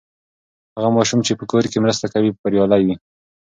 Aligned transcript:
هغه 0.75 0.89
ماشوم 0.97 1.19
چې 1.27 1.33
په 1.39 1.45
کور 1.51 1.63
کې 1.71 1.83
مرسته 1.85 2.05
کوي، 2.13 2.29
بریالی 2.41 2.81
وي. 2.87 2.95